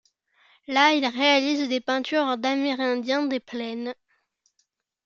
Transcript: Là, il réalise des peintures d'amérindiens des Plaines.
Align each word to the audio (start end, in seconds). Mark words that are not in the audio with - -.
Là, 0.65 0.93
il 0.95 1.05
réalise 1.05 1.69
des 1.69 1.79
peintures 1.79 2.35
d'amérindiens 2.39 3.27
des 3.27 3.39
Plaines. 3.39 3.93